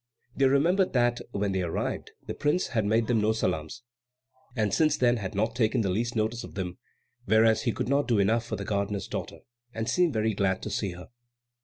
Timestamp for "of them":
6.43-6.79